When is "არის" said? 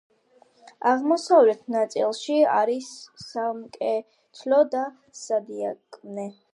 2.55-2.89